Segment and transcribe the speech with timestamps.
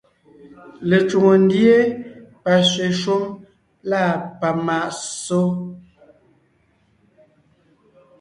[0.89, 1.75] Lecwòŋo ndíe,
[2.43, 3.23] pasẅɛ̀ shúm
[3.89, 4.01] lâ
[4.39, 5.41] pamàʼ ssó;